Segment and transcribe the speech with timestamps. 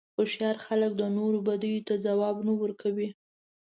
[0.17, 3.09] هوښیار خلک د نورو بدیو ته ځواب نه ورکوي.